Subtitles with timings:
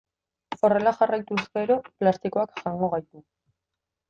[0.67, 3.23] Horrela jarraituz gero plastikoak jango gaitu.